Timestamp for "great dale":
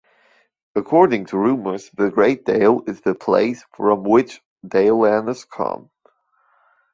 2.09-2.81